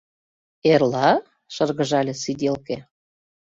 [0.71, 1.09] —Эрла?—
[1.53, 2.77] шыргыжале сиделке.